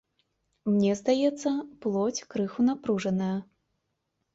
Мне 0.71 0.95
здаецца, 1.01 1.49
плоць 1.85 2.25
крыху 2.35 2.61
напружаная. 2.69 3.33